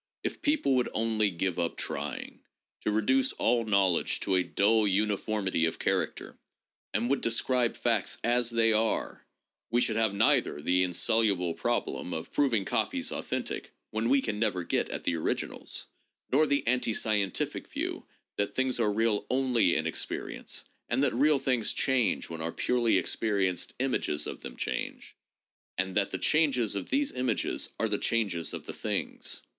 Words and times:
If 0.23 0.41
people 0.41 0.73
would 0.77 0.89
only 0.95 1.29
give 1.29 1.59
up 1.59 1.77
trying 1.77 2.39
to 2.79 2.89
reduce 2.91 3.33
all 3.33 3.63
knowledge 3.65 4.19
to 4.21 4.33
a 4.33 4.41
dull 4.41 4.87
uniformity 4.87 5.67
of 5.67 5.77
character 5.77 6.39
and 6.91 7.07
would 7.11 7.21
describe 7.21 7.75
facts 7.77 8.17
as 8.23 8.49
they 8.49 8.73
are, 8.73 9.27
we 9.69 9.79
should 9.79 9.97
have 9.97 10.15
neither 10.15 10.59
the 10.59 10.81
insoluble 10.81 11.53
problem 11.53 12.15
of 12.15 12.31
proving 12.33 12.65
copies 12.65 13.11
authentic 13.11 13.73
when 13.91 14.09
we 14.09 14.21
can 14.23 14.39
never 14.39 14.63
get 14.63 14.89
at 14.89 15.03
the 15.03 15.13
origi 15.13 15.47
nals, 15.47 15.85
nor 16.31 16.47
the 16.47 16.65
anti 16.65 16.95
scientific 16.95 17.67
view 17.67 18.07
that 18.37 18.55
things 18.55 18.79
are 18.79 18.91
real 18.91 19.27
only 19.29 19.75
in 19.75 19.85
experi 19.85 20.33
ence, 20.35 20.63
and 20.89 21.03
that 21.03 21.13
real 21.13 21.37
things 21.37 21.73
change 21.73 22.27
when 22.27 22.41
our 22.41 22.51
purely 22.51 22.97
experienced 22.97 23.75
images 23.77 24.25
of 24.25 24.39
them 24.39 24.57
change, 24.57 25.15
and 25.77 25.93
that 25.93 26.09
the 26.09 26.17
changes 26.17 26.73
of 26.73 26.89
these 26.89 27.11
images 27.11 27.69
are 27.79 27.87
the 27.87 27.99
changes 27.99 28.51
of 28.51 28.65
the 28.65 28.73
things. 28.73 29.43